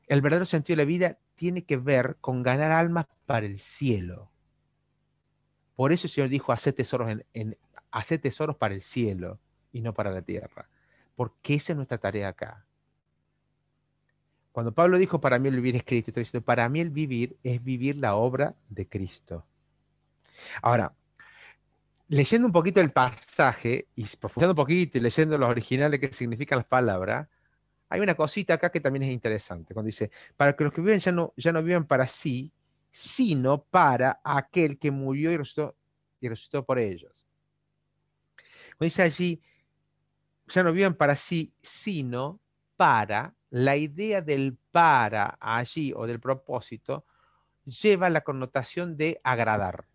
El 0.08 0.22
verdadero 0.22 0.46
sentido 0.46 0.77
de 0.77 0.84
la 0.84 0.88
vida 0.88 1.20
tiene 1.36 1.63
que 1.63 1.77
ver 1.77 2.18
con 2.20 2.42
ganar 2.42 2.72
almas 2.72 3.06
para 3.25 3.46
el 3.46 3.60
cielo. 3.60 4.32
Por 5.75 5.92
eso 5.92 6.08
el 6.08 6.12
Señor 6.12 6.30
dijo, 6.30 6.51
hacer 6.51 6.74
tesoros, 6.74 7.12
tesoros 8.22 8.56
para 8.58 8.74
el 8.74 8.82
cielo 8.82 9.39
y 9.72 9.82
no 9.82 9.94
para 9.94 10.12
la 10.12 10.22
tierra. 10.22 10.70
Porque 11.15 11.56
esa 11.56 11.74
es 11.74 11.77
nuestra 11.77 11.98
tarea 11.98 12.30
acá. 12.30 12.65
Cuando 14.51 14.72
Pablo 14.72 15.00
dijo, 15.00 15.20
para 15.20 15.39
mí 15.39 15.50
el 15.50 15.56
vivir 15.56 15.75
es 15.75 15.84
Cristo, 15.84 16.12
estoy 16.12 16.24
diciendo, 16.24 16.46
para 16.46 16.70
mí 16.70 16.80
el 16.80 16.92
vivir 16.92 17.38
es 17.44 17.63
vivir 17.63 17.98
la 17.98 18.15
obra 18.15 18.56
de 18.70 18.88
Cristo. 18.88 19.48
Ahora, 20.62 20.94
leyendo 22.08 22.46
un 22.46 22.51
poquito 22.53 22.80
el 22.80 22.92
pasaje 22.92 23.88
y 23.96 24.03
profundizando 24.03 24.51
un 24.51 24.56
poquito 24.56 25.00
y 25.00 25.01
leyendo 25.01 25.38
los 25.39 25.50
originales 25.50 26.00
que 26.00 26.13
significan 26.13 26.58
las 26.58 26.68
palabras, 26.68 27.27
hay 27.89 28.01
una 28.01 28.13
cosita 28.13 28.56
acá 28.56 28.72
que 28.72 28.80
también 28.80 29.03
es 29.03 29.12
interesante. 29.12 29.74
Cuando 29.74 29.88
dice, 29.88 30.12
para 30.38 30.56
que 30.56 30.63
los 30.63 30.74
que 30.74 30.82
viven 30.82 31.00
ya 31.00 31.12
no, 31.12 31.34
ya 31.36 31.51
no 31.51 31.63
vivan 31.63 31.86
para 31.86 32.08
sí, 32.08 32.51
sino 32.93 33.63
para 33.63 34.21
aquel 34.23 34.77
que 34.77 34.91
murió 34.91 35.31
y 35.31 35.38
resucitó, 35.38 35.75
y 36.21 36.29
resucitó 36.29 36.63
por 36.63 36.77
ellos. 36.77 37.25
Cuando 38.77 38.85
dice 38.85 39.01
allí, 39.01 39.41
ya 40.47 40.62
no 40.62 40.71
viven 40.71 40.93
para 40.93 41.15
sí, 41.15 41.51
sino 41.62 42.39
para, 42.77 43.35
la 43.50 43.75
idea 43.75 44.21
del 44.21 44.57
para 44.71 45.38
allí 45.41 45.91
o 45.95 46.05
del 46.05 46.19
propósito 46.19 47.05
lleva 47.65 48.09
la 48.09 48.21
connotación 48.21 48.95
de 48.95 49.19
agradar. 49.23 49.85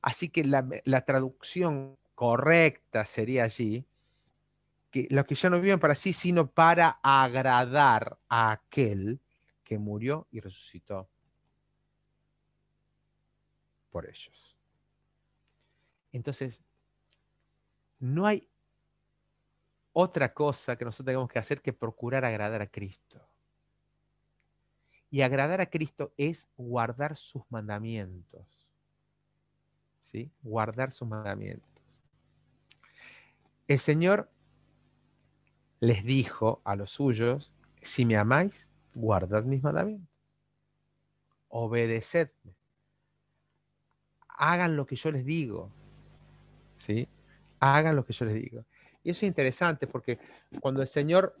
Así 0.00 0.30
que 0.30 0.42
la, 0.44 0.66
la 0.84 1.04
traducción 1.04 1.98
correcta 2.14 3.04
sería 3.04 3.44
allí, 3.44 3.84
que 4.90 5.06
los 5.10 5.26
que 5.26 5.34
ya 5.34 5.50
no 5.50 5.60
viven 5.60 5.80
para 5.80 5.94
sí, 5.94 6.14
sino 6.14 6.50
para 6.50 6.98
agradar 7.02 8.18
a 8.28 8.52
aquel 8.52 9.20
que 9.64 9.78
murió 9.78 10.28
y 10.30 10.40
resucitó 10.40 11.10
por 13.96 14.06
ellos. 14.06 14.58
Entonces, 16.12 16.62
no 17.98 18.26
hay 18.26 18.46
otra 19.94 20.34
cosa 20.34 20.76
que 20.76 20.84
nosotros 20.84 21.06
tenemos 21.06 21.30
que 21.30 21.38
hacer 21.38 21.62
que 21.62 21.72
procurar 21.72 22.26
agradar 22.26 22.60
a 22.60 22.66
Cristo. 22.66 23.26
Y 25.08 25.22
agradar 25.22 25.62
a 25.62 25.70
Cristo 25.70 26.12
es 26.18 26.46
guardar 26.58 27.16
sus 27.16 27.42
mandamientos. 27.48 28.68
¿Sí? 30.02 30.30
Guardar 30.42 30.92
sus 30.92 31.08
mandamientos. 31.08 32.04
El 33.66 33.78
Señor 33.78 34.30
les 35.80 36.04
dijo 36.04 36.60
a 36.64 36.76
los 36.76 36.90
suyos, 36.90 37.50
si 37.80 38.04
me 38.04 38.18
amáis, 38.18 38.68
guardad 38.94 39.44
mis 39.44 39.62
mandamientos. 39.62 40.14
Obedecedme 41.48 42.55
hagan 44.36 44.76
lo 44.76 44.86
que 44.86 44.96
yo 44.96 45.10
les 45.10 45.24
digo. 45.24 45.70
¿Sí? 46.78 47.08
Hagan 47.60 47.96
lo 47.96 48.04
que 48.04 48.12
yo 48.12 48.24
les 48.24 48.34
digo. 48.34 48.64
Y 49.02 49.10
eso 49.10 49.18
es 49.24 49.28
interesante 49.28 49.86
porque 49.86 50.18
cuando 50.60 50.82
el 50.82 50.88
Señor 50.88 51.36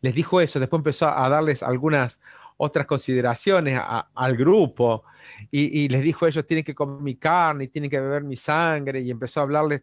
les 0.00 0.14
dijo 0.14 0.40
eso, 0.40 0.58
después 0.60 0.80
empezó 0.80 1.08
a 1.08 1.28
darles 1.28 1.62
algunas 1.62 2.20
otras 2.62 2.86
consideraciones 2.86 3.80
al 4.14 4.36
grupo 4.36 5.04
y, 5.50 5.88
les 5.88 6.02
dijo 6.02 6.26
ellos 6.26 6.46
tienen 6.46 6.64
que 6.64 6.74
comer 6.74 7.00
mi 7.00 7.16
carne 7.16 7.64
y 7.64 7.68
tienen 7.68 7.90
que 7.90 7.98
beber 7.98 8.22
mi 8.22 8.36
sangre 8.36 9.00
y 9.00 9.10
empezó 9.10 9.40
a 9.40 9.44
hablarles 9.44 9.82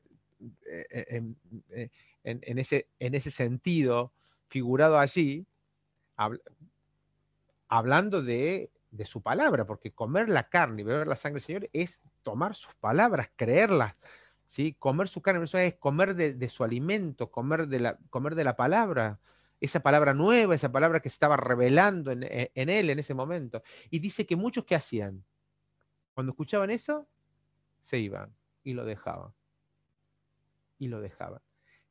eh, 0.69 1.24
eh, 1.72 1.89
en, 2.24 2.60
ese, 2.60 2.88
en 3.00 3.15
ese 3.15 3.31
sentido 3.31 4.12
figurado 4.48 5.00
allí, 5.00 5.46
hablando 7.67 8.22
de 8.22 8.69
de 8.98 9.06
su 9.06 9.22
palabra, 9.22 9.66
porque 9.66 9.94
comer 9.94 10.30
la 10.30 10.50
carne 10.50 10.82
y 10.82 10.86
beber 10.86 11.08
la 11.08 11.16
sangre 11.16 11.36
del 11.36 11.46
Señor 11.46 11.70
es 11.72 12.01
tomar 12.24 12.56
sus 12.56 12.74
palabras, 12.75 13.30
creerlas. 13.36 13.96
¿sí? 14.46 14.75
Comer 14.80 15.08
su 15.08 15.22
carne 15.22 15.46
es 15.46 15.75
comer 15.75 16.16
de, 16.16 16.50
su 16.50 16.63
alimento, 16.63 17.32
comer 17.32 17.68
de, 17.68 17.80
la, 17.80 17.98
comer 18.10 18.36
de 18.36 18.44
la 18.44 18.56
palabra, 18.56 19.20
esa 19.60 19.80
palabra 19.82 20.13
nueva, 20.13 20.56
esa 20.56 20.72
palabra 20.72 21.00
que 21.00 21.08
estaba 21.08 21.38
revelando 21.38 22.12
en, 22.12 22.24
e, 22.24 22.51
en 22.56 22.70
él 22.70 22.89
en 22.89 23.00
ese 23.00 23.13
momento. 23.13 23.63
Y 23.89 24.00
dice 24.00 24.25
que 24.25 24.36
muchos 24.36 24.66
que 24.66 24.75
hacían, 24.75 25.24
cuando 26.13 26.32
escuchaban 26.32 26.70
eso, 26.70 27.08
se 27.80 28.00
iban 28.00 28.36
y 28.63 28.74
lo 28.74 28.86
dejaban. 28.86 29.34
Y 30.80 30.88
lo 30.88 31.00
dejaban. 31.00 31.42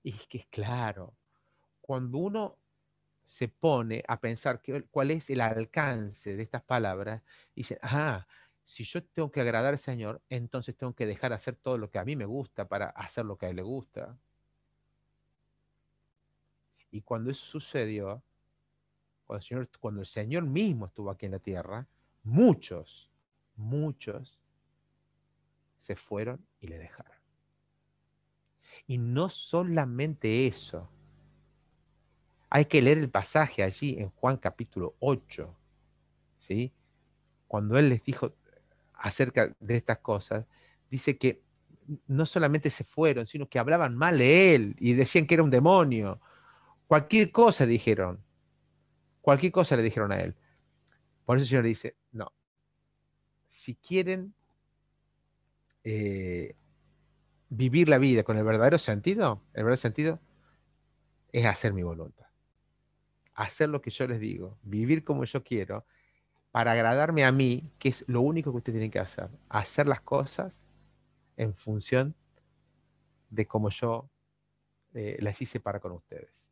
Y 0.03 0.15
es 0.15 0.27
que 0.27 0.39
es 0.39 0.47
claro, 0.47 1.15
cuando 1.81 2.19
uno 2.19 2.59
se 3.27 3.49
pone 3.49 4.05
a 4.07 4.21
pensar 4.21 4.63
cuál 4.93 5.11
es 5.11 5.29
el 5.31 5.41
alcance 5.41 6.37
de 6.37 6.43
estas 6.45 6.63
palabras 6.63 7.23
y 7.57 7.63
dice, 7.63 7.79
ah, 7.83 8.25
si 8.65 8.85
yo 8.85 9.03
tengo 9.03 9.33
que 9.33 9.41
agradar 9.41 9.73
al 9.73 9.81
Señor, 9.81 10.23
entonces 10.29 10.77
tengo 10.77 10.95
que 10.95 11.07
dejar 11.07 11.33
de 11.33 11.35
hacer 11.35 11.57
todo 11.57 11.77
lo 11.77 11.91
que 11.91 11.99
a 11.99 12.05
mí 12.05 12.15
me 12.15 12.25
gusta 12.25 12.69
para 12.69 12.87
hacer 12.91 13.25
lo 13.25 13.37
que 13.37 13.47
a 13.47 13.49
Él 13.49 13.57
le 13.57 13.63
gusta. 13.63 14.17
Y 16.93 17.03
cuando 17.03 17.33
eso 17.33 17.45
sucedió, 17.45 18.23
cuando 19.27 19.41
el, 19.41 19.45
Señor, 19.45 19.71
cuando 19.81 20.01
el 20.03 20.07
Señor 20.07 20.45
mismo 20.45 20.87
estuvo 20.87 21.11
aquí 21.11 21.27
en 21.27 21.33
la 21.33 21.41
tierra, 21.41 21.85
muchos, 22.23 23.11
muchos 23.57 24.39
se 25.79 25.97
fueron 25.97 26.47
y 26.61 26.69
le 26.69 26.79
dejaron. 26.79 27.17
Y 28.87 28.99
no 28.99 29.29
solamente 29.29 30.47
eso, 30.47 30.89
hay 32.49 32.67
que 32.67 32.83
leer 32.83 32.99
el 32.99 33.11
pasaje 33.11 33.63
allí 33.63 33.97
en 33.99 34.11
Juan 34.11 34.37
capítulo 34.37 34.95
8, 35.01 35.55
¿sí? 36.39 36.73
Cuando 37.49 37.79
él 37.79 37.89
les 37.89 38.03
dijo 38.03 38.35
acerca 38.95 39.55
de 39.61 39.77
estas 39.77 39.99
cosas, 39.99 40.47
dice 40.91 41.19
que 41.19 41.43
no 42.07 42.27
solamente 42.27 42.71
se 42.71 42.85
fueron, 42.85 43.27
sino 43.27 43.49
que 43.49 43.59
hablaban 43.59 43.97
mal 43.97 44.19
de 44.19 44.55
él 44.55 44.77
y 44.79 44.95
decían 44.95 45.27
que 45.27 45.35
era 45.35 45.43
un 45.43 45.51
demonio. 45.51 46.21
Cualquier 46.87 47.31
cosa 47.31 47.67
dijeron. 47.67 48.23
Cualquier 49.21 49.53
cosa 49.53 49.77
le 49.77 49.83
dijeron 49.83 50.13
a 50.13 50.21
él. 50.21 50.35
Por 51.25 51.37
eso 51.37 51.45
el 51.45 51.49
Señor 51.49 51.65
dice, 51.65 51.97
no, 52.13 52.33
si 53.47 53.75
quieren 53.75 54.35
eh, 55.83 56.55
vivir 57.49 57.89
la 57.89 57.99
vida 57.99 58.23
con 58.23 58.37
el 58.37 58.45
verdadero 58.45 58.79
sentido, 58.79 59.43
el 59.55 59.65
verdadero 59.65 59.77
sentido 59.77 60.21
es 61.33 61.47
hacer 61.47 61.73
mi 61.73 61.83
voluntad. 61.83 62.26
Hacer 63.37 63.69
lo 63.69 63.81
que 63.81 63.91
yo 63.91 64.07
les 64.09 64.19
digo, 64.19 64.59
vivir 64.63 65.05
como 65.05 65.25
yo 65.25 65.45
quiero, 65.45 65.87
para 66.51 66.73
agradarme 66.73 67.25
a 67.25 67.31
mí, 67.31 67.71
que 67.79 67.91
es 67.91 68.05
lo 68.09 68.23
único 68.23 68.51
que 68.51 68.57
ustedes 68.57 68.75
tienen 68.75 68.91
que 68.91 68.99
hacer. 68.99 69.29
Hacer 69.49 69.87
las 69.87 70.01
cosas 70.01 70.65
en 71.37 71.55
función 71.55 72.15
de 73.31 73.47
cómo 73.47 73.71
yo 73.71 74.11
eh, 74.95 75.19
las 75.21 75.41
hice 75.43 75.61
para 75.61 75.81
con 75.81 75.93
ustedes. 75.93 76.51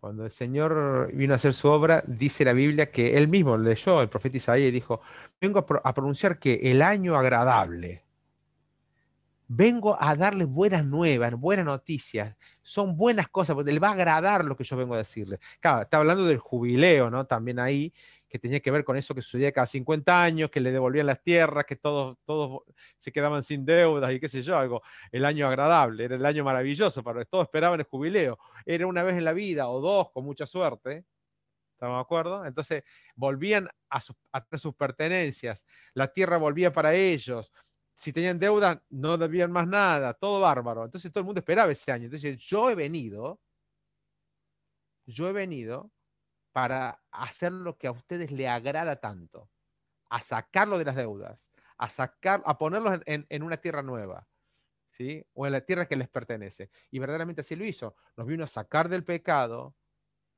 Cuando 0.00 0.24
el 0.24 0.30
Señor 0.30 1.12
vino 1.12 1.32
a 1.32 1.36
hacer 1.36 1.54
su 1.54 1.68
obra, 1.68 2.04
dice 2.06 2.44
la 2.44 2.52
Biblia 2.52 2.90
que 2.90 3.16
él 3.16 3.28
mismo 3.28 3.56
leyó, 3.56 4.00
el 4.00 4.08
profeta 4.08 4.36
Isaías, 4.36 4.68
y 4.68 4.72
dijo, 4.72 5.00
vengo 5.40 5.66
a, 5.82 5.94
pronunciar 5.94 6.38
que 6.38 6.54
el 6.70 6.82
año 6.82 7.16
agradable, 7.16 8.04
vengo 9.48 9.96
a 10.00 10.14
darle 10.14 10.44
buenas 10.44 10.84
nuevas, 10.84 11.32
buenas 11.34 11.64
noticias, 11.64 12.36
son 12.62 12.96
buenas 12.96 13.28
cosas, 13.28 13.56
porque 13.56 13.72
le 13.72 13.80
va 13.80 13.88
a 13.88 13.92
agradar 13.92 14.44
lo 14.44 14.56
que 14.56 14.64
yo 14.64 14.76
vengo 14.76 14.94
a 14.94 14.98
decirle. 14.98 15.38
Claro, 15.60 15.82
está 15.82 15.96
hablando 15.96 16.24
del 16.26 16.38
jubileo, 16.38 17.10
¿no? 17.10 17.26
También 17.26 17.58
ahí, 17.58 17.92
que 18.28 18.38
tenía 18.38 18.60
que 18.60 18.70
ver 18.70 18.84
con 18.84 18.96
eso 18.98 19.14
que 19.14 19.22
sucedía 19.22 19.50
cada 19.52 19.66
50 19.66 20.22
años, 20.22 20.50
que 20.50 20.60
le 20.60 20.70
devolvían 20.70 21.06
las 21.06 21.22
tierras, 21.22 21.64
que 21.64 21.76
todos, 21.76 22.18
todos 22.26 22.62
se 22.98 23.10
quedaban 23.10 23.42
sin 23.42 23.64
deudas 23.64 24.12
y 24.12 24.20
qué 24.20 24.28
sé 24.28 24.42
yo, 24.42 24.58
algo, 24.58 24.82
el 25.10 25.24
año 25.24 25.48
agradable, 25.48 26.04
era 26.04 26.16
el 26.16 26.26
año 26.26 26.44
maravilloso, 26.44 27.02
para 27.02 27.24
todos 27.24 27.44
esperaban 27.44 27.80
el 27.80 27.86
jubileo, 27.86 28.38
era 28.66 28.86
una 28.86 29.02
vez 29.02 29.16
en 29.16 29.24
la 29.24 29.32
vida 29.32 29.68
o 29.68 29.80
dos 29.80 30.10
con 30.12 30.26
mucha 30.26 30.46
suerte, 30.46 31.06
¿estamos 31.72 31.96
de 31.96 32.02
acuerdo? 32.02 32.44
Entonces 32.44 32.84
volvían 33.14 33.68
a, 33.88 34.00
sus, 34.02 34.16
a 34.30 34.58
sus 34.58 34.74
pertenencias, 34.74 35.64
la 35.94 36.12
tierra 36.12 36.36
volvía 36.36 36.70
para 36.70 36.92
ellos, 36.92 37.50
si 37.98 38.12
tenían 38.12 38.38
deuda 38.38 38.80
no 38.90 39.18
debían 39.18 39.50
más 39.50 39.66
nada, 39.66 40.14
todo 40.14 40.40
bárbaro, 40.40 40.84
entonces 40.84 41.10
todo 41.10 41.22
el 41.22 41.24
mundo 41.24 41.40
esperaba 41.40 41.72
ese 41.72 41.90
año, 41.90 42.04
entonces 42.04 42.38
yo 42.38 42.70
he 42.70 42.76
venido, 42.76 43.40
yo 45.04 45.28
he 45.28 45.32
venido 45.32 45.90
para 46.52 47.02
hacer 47.10 47.50
lo 47.50 47.76
que 47.76 47.88
a 47.88 47.90
ustedes 47.90 48.30
le 48.30 48.46
agrada 48.46 49.00
tanto, 49.00 49.50
a 50.10 50.20
sacarlo 50.20 50.78
de 50.78 50.84
las 50.84 50.94
deudas, 50.94 51.50
a 51.76 51.88
sacar, 51.88 52.40
a 52.46 52.56
ponerlos 52.56 53.00
en, 53.04 53.42
una 53.42 53.56
tierra 53.56 53.82
nueva, 53.82 54.28
¿sí? 54.90 55.26
O 55.32 55.46
en 55.46 55.52
la 55.52 55.62
tierra 55.62 55.88
que 55.88 55.96
les 55.96 56.08
pertenece. 56.08 56.70
Y 56.92 57.00
verdaderamente 57.00 57.40
así 57.40 57.56
lo 57.56 57.64
hizo. 57.64 57.96
Nos 58.16 58.28
vino 58.28 58.44
a 58.44 58.48
sacar 58.48 58.88
del 58.88 59.04
pecado, 59.04 59.74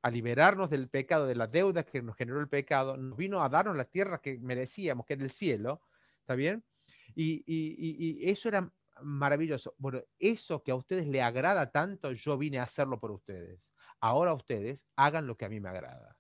a 0.00 0.10
liberarnos 0.10 0.70
del 0.70 0.88
pecado, 0.88 1.26
de 1.26 1.34
la 1.34 1.46
deuda 1.46 1.82
que 1.82 2.00
nos 2.00 2.16
generó 2.16 2.40
el 2.40 2.48
pecado, 2.48 2.96
nos 2.96 3.18
vino 3.18 3.42
a 3.42 3.50
darnos 3.50 3.76
la 3.76 3.84
tierra 3.84 4.22
que 4.22 4.38
merecíamos, 4.38 5.04
que 5.04 5.12
era 5.12 5.24
el 5.24 5.30
cielo, 5.30 5.82
¿está 6.22 6.34
bien? 6.34 6.64
Y, 7.14 8.18
eso 8.28 8.48
era 8.48 8.72
maravilloso. 9.02 9.74
Bueno, 9.78 10.02
eso 10.18 10.62
que 10.62 10.72
a 10.72 10.76
ustedes 10.76 11.06
le 11.06 11.22
agrada 11.22 11.70
tanto, 11.70 12.12
yo 12.12 12.36
vine 12.36 12.58
a 12.58 12.64
hacerlo 12.64 13.00
por 13.00 13.10
ustedes 13.10 13.74
ahora 14.00 14.32
ustedes 14.34 14.86
hagan 14.96 15.26
lo 15.26 15.36
que 15.36 15.44
a 15.44 15.48
mí 15.48 15.60
me 15.60 15.68
agrada. 15.68 16.18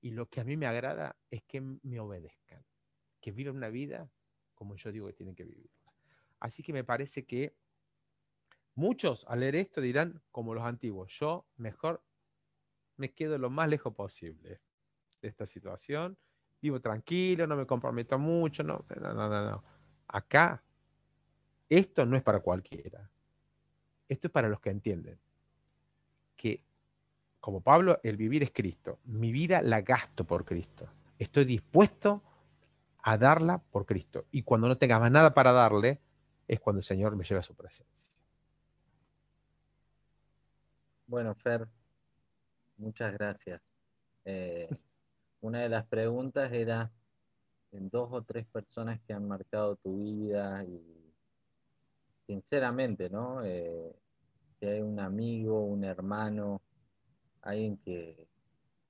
Y 0.00 0.10
lo 0.10 0.28
que 0.28 0.40
a 0.40 0.44
mí 0.44 0.56
me 0.56 0.66
agrada 0.66 1.16
es 1.30 1.42
que 1.44 1.60
me 1.60 2.00
obedezcan, 2.00 2.64
que 3.20 3.32
vivan 3.32 3.56
una 3.56 3.68
vida 3.68 4.10
como 4.54 4.76
yo 4.76 4.92
digo 4.92 5.06
que 5.08 5.12
tienen 5.14 5.34
que 5.34 5.44
vivir. 5.44 5.70
Así 6.38 6.62
que 6.62 6.72
me 6.72 6.84
parece 6.84 7.24
que 7.24 7.56
muchos 8.74 9.24
al 9.28 9.40
leer 9.40 9.56
esto 9.56 9.80
dirán, 9.80 10.22
como 10.30 10.54
los 10.54 10.64
antiguos, 10.64 11.12
yo 11.18 11.48
mejor 11.56 12.04
me 12.96 13.12
quedo 13.12 13.38
lo 13.38 13.50
más 13.50 13.68
lejos 13.68 13.94
posible 13.94 14.60
de 15.20 15.28
esta 15.28 15.46
situación, 15.46 16.18
vivo 16.62 16.80
tranquilo, 16.80 17.46
no 17.46 17.56
me 17.56 17.66
comprometo 17.66 18.18
mucho, 18.18 18.62
no, 18.62 18.84
no, 19.00 19.12
no, 19.12 19.28
no. 19.28 19.64
Acá, 20.06 20.62
esto 21.68 22.06
no 22.06 22.16
es 22.16 22.22
para 22.22 22.40
cualquiera. 22.40 23.10
Esto 24.08 24.28
es 24.28 24.32
para 24.32 24.48
los 24.48 24.60
que 24.60 24.70
entienden 24.70 25.18
que, 26.36 26.62
como 27.40 27.60
Pablo, 27.60 27.98
el 28.04 28.16
vivir 28.16 28.42
es 28.44 28.52
Cristo. 28.52 29.00
Mi 29.04 29.32
vida 29.32 29.60
la 29.60 29.80
gasto 29.80 30.24
por 30.24 30.44
Cristo. 30.44 30.88
Estoy 31.18 31.44
dispuesto 31.44 32.22
a 32.98 33.18
darla 33.18 33.58
por 33.58 33.84
Cristo. 33.84 34.26
Y 34.30 34.42
cuando 34.42 34.68
no 34.68 34.78
tenga 34.78 35.00
más 35.00 35.10
nada 35.10 35.34
para 35.34 35.52
darle, 35.52 36.00
es 36.46 36.60
cuando 36.60 36.78
el 36.78 36.84
Señor 36.84 37.16
me 37.16 37.24
lleva 37.24 37.40
a 37.40 37.44
su 37.44 37.54
presencia. 37.54 38.12
Bueno, 41.06 41.34
Fer, 41.34 41.68
muchas 42.76 43.12
gracias. 43.14 43.62
Eh, 44.24 44.68
una 45.42 45.60
de 45.60 45.68
las 45.68 45.84
preguntas 45.86 46.50
era 46.52 46.90
en 47.72 47.90
dos 47.90 48.08
o 48.12 48.22
tres 48.22 48.46
personas 48.46 49.00
que 49.02 49.12
han 49.12 49.26
marcado 49.26 49.76
tu 49.76 49.98
vida 49.98 50.64
y 50.64 50.80
sinceramente, 52.20 53.10
¿no? 53.10 53.44
Eh, 53.44 53.94
si 54.58 54.66
hay 54.66 54.80
un 54.80 55.00
amigo, 55.00 55.64
un 55.64 55.84
hermano, 55.84 56.62
alguien 57.42 57.76
que, 57.78 58.28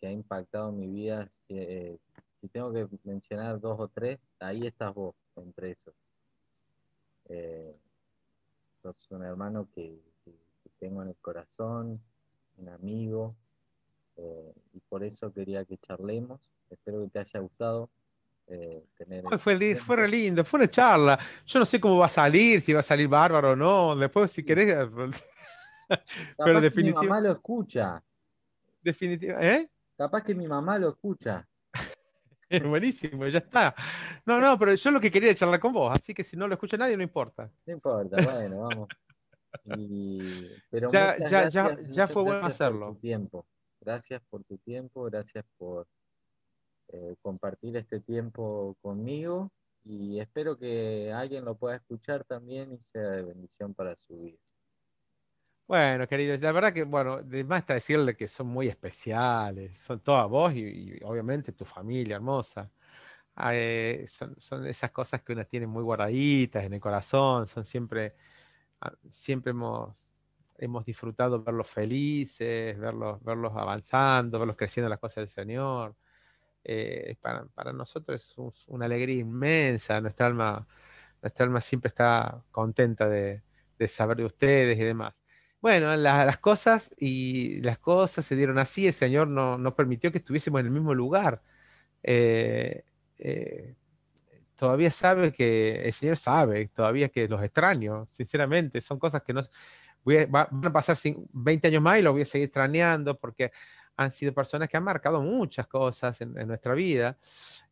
ha 0.02 0.10
impactado 0.10 0.72
mi 0.72 0.88
vida, 0.88 1.28
eh, 1.48 1.96
si, 2.40 2.48
tengo 2.48 2.72
que 2.72 2.88
mencionar 3.04 3.60
dos 3.60 3.78
o 3.78 3.88
tres, 3.88 4.18
ahí 4.40 4.66
estás 4.66 4.92
vos, 4.92 5.14
entre 5.36 5.70
esos. 5.70 5.94
Eh, 7.28 7.74
sos 8.82 8.96
un 9.10 9.22
hermano 9.24 9.68
que, 9.74 10.00
tengo 10.80 11.02
en 11.02 11.10
el 11.10 11.16
corazón, 11.16 12.02
un 12.58 12.68
amigo, 12.68 13.36
eh, 14.16 14.52
y 14.74 14.80
por 14.80 15.04
eso 15.04 15.32
quería 15.32 15.64
que 15.64 15.78
charlemos. 15.78 16.40
Espero 16.70 17.02
que 17.02 17.08
te 17.08 17.18
haya 17.20 17.40
gustado. 17.40 17.90
tener 18.96 19.24
fue, 19.38 19.76
fue 19.76 19.96
re 19.96 20.08
lindo, 20.08 20.44
fue 20.44 20.60
una 20.60 20.68
charla. 20.68 21.18
Yo 21.46 21.58
no 21.58 21.66
sé 21.66 21.80
cómo 21.80 21.98
va 21.98 22.06
a 22.06 22.10
salir, 22.10 22.60
si 22.60 22.72
va 22.72 22.80
a 22.80 22.84
salir 22.84 23.08
bárbaro 23.08 23.52
o 23.52 23.56
no. 23.56 23.96
Después, 23.96 24.30
si 24.30 24.44
querés, 24.44 24.88
Pero 26.38 26.60
definitivamente. 26.60 27.06
Mi 27.06 27.08
mamá 27.08 27.20
lo 27.20 27.32
escucha. 27.32 28.02
Definitiva, 28.82 29.38
¿eh? 29.40 29.70
Capaz 29.96 30.22
que 30.22 30.34
mi 30.34 30.46
mamá 30.46 30.78
lo 30.78 30.88
escucha. 30.88 31.46
Buenísimo, 32.68 33.26
ya 33.26 33.38
está. 33.38 33.74
No, 34.26 34.40
no, 34.40 34.58
pero 34.58 34.74
yo 34.74 34.90
lo 34.90 35.00
que 35.00 35.10
quería 35.10 35.30
es 35.30 35.38
charlar 35.38 35.60
con 35.60 35.72
vos, 35.72 35.92
así 35.94 36.12
que 36.12 36.24
si 36.24 36.36
no 36.36 36.46
lo 36.46 36.54
escucha 36.54 36.76
nadie, 36.76 36.96
no 36.96 37.02
importa. 37.02 37.50
No 37.66 37.72
importa, 37.72 38.16
bueno, 38.22 38.68
vamos. 38.68 38.88
Pero 40.70 40.90
ya, 40.90 41.16
ya, 41.18 41.48
ya, 41.48 41.76
ya 41.80 42.08
fue 42.08 42.22
bueno 42.22 42.46
hacerlo. 42.46 42.96
tiempo. 43.00 43.46
Gracias 43.84 44.22
por 44.30 44.44
tu 44.44 44.58
tiempo, 44.58 45.04
gracias 45.04 45.44
por 45.58 45.88
eh, 46.88 47.16
compartir 47.20 47.76
este 47.76 47.98
tiempo 47.98 48.76
conmigo 48.80 49.50
y 49.84 50.20
espero 50.20 50.56
que 50.56 51.12
alguien 51.12 51.44
lo 51.44 51.56
pueda 51.56 51.76
escuchar 51.76 52.22
también 52.22 52.72
y 52.72 52.78
sea 52.78 53.02
de 53.02 53.22
bendición 53.22 53.74
para 53.74 53.96
su 53.96 54.20
vida. 54.20 54.38
Bueno, 55.66 56.06
queridos, 56.06 56.40
la 56.40 56.52
verdad 56.52 56.72
que, 56.72 56.84
bueno, 56.84 57.14
además 57.14 57.60
está 57.60 57.74
decirle 57.74 58.14
que 58.14 58.28
son 58.28 58.46
muy 58.46 58.68
especiales, 58.68 59.76
son 59.78 60.00
todas 60.00 60.28
vos 60.28 60.52
y, 60.54 61.00
obviamente 61.02 61.52
tu 61.52 61.64
familia 61.64 62.16
hermosa. 62.16 62.70
Ah, 63.34 63.54
eh, 63.56 64.06
son, 64.06 64.66
esas 64.66 64.90
cosas 64.92 65.22
que 65.22 65.32
uno 65.32 65.44
tiene 65.46 65.66
muy 65.66 65.82
guardaditas 65.82 66.64
en 66.64 66.74
el 66.74 66.80
corazón, 66.80 67.46
son 67.48 67.64
siempre, 67.64 68.14
ah, 68.80 68.92
siempre 69.10 69.50
hemos, 69.52 70.11
hemos 70.58 70.84
disfrutado 70.84 71.42
verlos 71.42 71.68
felices, 71.68 72.78
verlos, 72.78 73.22
verlos 73.24 73.52
avanzando, 73.56 74.38
verlos 74.38 74.56
creciendo 74.56 74.86
en 74.86 74.90
las 74.90 75.00
cosas 75.00 75.16
del 75.16 75.28
Señor. 75.28 75.96
Eh, 76.64 77.16
para, 77.20 77.46
para, 77.46 77.72
nosotros 77.72 78.22
es 78.22 78.68
una 78.68 78.86
alegría 78.86 79.16
inmensa, 79.20 80.00
nuestra 80.00 80.26
alma, 80.26 80.66
nuestra 81.22 81.44
alma 81.44 81.60
siempre 81.60 81.88
está 81.88 82.44
contenta 82.52 83.08
de, 83.08 83.42
de 83.78 83.88
saber 83.88 84.18
de 84.18 84.24
ustedes 84.24 84.78
y 84.78 84.84
demás. 84.84 85.14
Bueno, 85.62 85.94
las 85.96 86.38
cosas 86.38 86.92
y 86.98 87.60
las 87.62 87.78
cosas 87.78 88.26
se 88.26 88.34
dieron 88.36 88.58
así, 88.58 88.86
el 88.88 88.92
Señor 88.92 89.28
no, 89.28 89.76
permitió 89.76 90.10
que 90.10 90.18
estuviésemos 90.18 90.60
en 90.60 90.66
el 90.66 90.72
mismo 90.72 90.92
lugar. 90.94 91.42
Eh, 92.02 92.84
eh, 93.18 93.76
todavía 94.56 94.90
sabe 94.90 95.32
que, 95.32 95.82
el 95.84 95.92
Señor 95.92 96.16
sabe 96.16 96.68
todavía 96.68 97.10
que 97.10 97.28
los 97.28 97.42
extraño, 97.44 98.06
sinceramente, 98.06 98.80
son 98.80 98.98
cosas 98.98 99.22
que 99.22 99.32
no... 99.34 99.42
van 100.04 100.48
a 100.64 100.72
pasar 100.72 100.96
20 101.32 101.68
años 101.68 101.82
más 101.82 101.98
y 101.98 102.02
los 102.02 102.12
voy 102.12 102.22
a 102.22 102.26
seguir 102.26 102.46
extrañando 102.46 103.18
porque 103.18 103.52
han 103.96 104.10
sido 104.10 104.32
personas 104.32 104.68
que 104.68 104.76
han 104.76 104.84
marcado 104.84 105.20
muchas 105.20 105.66
cosas 105.66 106.20
en, 106.20 106.32
nuestra 106.46 106.74
vida 106.74 107.18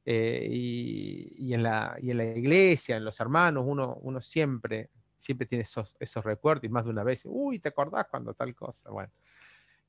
eh, 0.04 0.46
y, 0.50 1.52
en 1.52 1.62
la, 1.62 1.96
y 2.00 2.10
en 2.10 2.18
la 2.18 2.24
iglesia, 2.24 2.96
en 2.96 3.04
los 3.04 3.18
hermanos, 3.20 3.64
uno, 3.66 3.98
uno 4.02 4.20
siempre 4.20 4.90
siempre 5.20 5.46
tiene 5.46 5.62
esos, 5.62 5.96
esos 6.00 6.24
recuerdos 6.24 6.64
y 6.64 6.68
más 6.68 6.84
de 6.84 6.90
una 6.90 7.04
vez, 7.04 7.22
uy, 7.24 7.58
¿te 7.58 7.68
acordás 7.68 8.06
cuando 8.10 8.34
tal 8.34 8.54
cosa? 8.54 8.90
Bueno, 8.90 9.12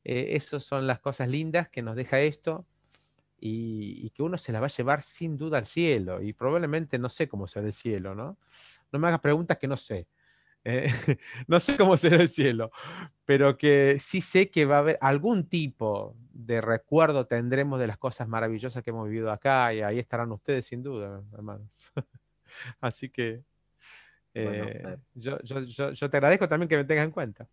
eh, 0.04 0.30
esas 0.32 0.64
son 0.64 0.86
las 0.86 1.00
cosas 1.00 1.30
lindas 1.30 1.70
que 1.70 1.82
nos 1.82 1.96
deja 1.96 2.20
esto 2.20 2.66
y, 3.40 4.10
que 4.12 4.24
uno 4.24 4.38
se 4.38 4.52
la 4.52 4.60
va 4.60 4.68
a 4.68 4.70
llevar 4.70 5.02
sin 5.02 5.38
duda 5.38 5.58
al 5.58 5.66
cielo 5.66 6.22
y 6.22 6.34
probablemente 6.34 7.00
no 7.00 7.10
sé 7.10 7.28
cómo 7.28 7.48
será 7.48 7.66
el 7.66 7.74
cielo, 7.74 8.14
¿no? 8.14 8.38
No 8.92 9.00
me 9.00 9.08
hagas 9.08 9.22
preguntas 9.22 9.58
que 9.58 9.68
no 9.68 9.78
sé. 9.78 10.08
Eh, 10.64 10.92
no 11.48 11.60
sé 11.60 11.78
cómo 11.78 11.98
será 11.98 12.18
el 12.18 12.30
cielo, 12.30 12.72
pero 13.26 13.58
que 13.58 13.98
sí 14.00 14.22
sé 14.22 14.50
que 14.50 14.66
va 14.66 14.78
a 14.78 14.80
haber 14.80 14.98
algún 15.02 15.48
tipo 15.48 16.16
de 16.34 16.62
recuerdo 16.62 17.28
tendremos 17.28 17.80
de 17.80 17.88
las 17.88 17.98
cosas 17.98 18.28
maravillosas 18.28 18.84
que 18.84 18.92
hemos 18.92 19.08
vivido 19.08 19.32
acá 19.32 19.74
y 19.74 19.82
ahí 19.82 20.00
estarán 20.00 20.32
ustedes 20.32 20.66
sin 20.66 20.84
duda, 20.84 21.24
hermanos. 21.34 21.92
Así 22.82 23.10
que 23.10 23.44
eh, 24.34 24.98
yo, 25.16 25.38
te 25.38 26.18
agradezco 26.18 26.48
también 26.48 26.70
que 26.70 26.78
me 26.78 26.86
tengas 26.86 27.06
en 27.06 27.12
cuenta. 27.12 27.48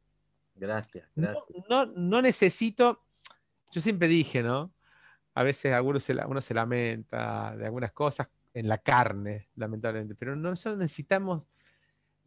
Gracias, 0.54 1.08
gracias. 1.14 1.44
No, 1.68 1.86
no, 1.86 2.20
necesito, 2.20 3.04
yo 3.70 3.80
siempre 3.80 4.08
dije, 4.08 4.42
¿no? 4.42 4.72
A 5.34 5.44
veces 5.44 5.72
uno 5.82 6.00
se, 6.00 6.14
uno 6.26 6.40
se 6.40 6.54
lamenta 6.54 7.56
de 7.56 7.64
algunas 7.66 7.92
cosas 7.92 8.28
en 8.54 8.68
la 8.68 8.78
carne, 8.78 9.48
lamentablemente, 9.54 10.14
pero 10.16 10.34
no 10.34 10.50
necesitamos 10.50 11.46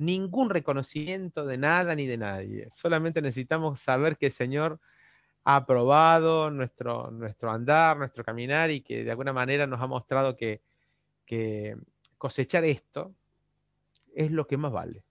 ningún 0.02 0.50
reconocimiento 0.50 1.46
de 1.46 1.58
nada 1.58 1.94
ni 1.96 2.08
de 2.08 2.18
nadie. 2.18 2.68
Solamente 2.72 3.22
necesitamos 3.22 3.80
saber 3.80 4.18
que 4.18 4.28
el 4.28 4.32
Señor 4.32 4.80
ha 5.44 5.58
aprobado 5.58 6.50
nuestro, 6.50 7.12
nuestro 7.12 7.52
andar, 7.52 7.98
nuestro 7.98 8.24
caminar 8.24 8.72
y 8.72 8.82
que 8.82 9.04
de 9.04 9.12
alguna 9.12 9.32
manera 9.32 9.68
nos 9.68 9.80
ha 9.80 9.88
mostrado 9.88 10.36
que, 10.36 10.62
cosechar 12.18 12.66
esto 12.66 13.16
es 14.14 14.32
lo 14.32 14.46
que 14.46 14.58
más 14.58 14.72
vale. 14.72 15.04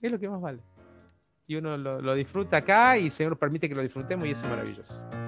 Es 0.00 0.12
lo 0.12 0.18
que 0.18 0.28
más 0.28 0.40
vale. 0.40 0.62
Y 1.46 1.56
uno 1.56 1.76
lo, 1.76 2.00
lo 2.00 2.14
disfruta 2.14 2.58
acá 2.58 2.96
y 2.98 3.06
el 3.06 3.12
Señor 3.12 3.38
permite 3.38 3.68
que 3.68 3.74
lo 3.74 3.82
disfrutemos 3.82 4.26
y 4.26 4.30
eso 4.30 4.44
es 4.44 4.50
maravilloso. 4.50 5.27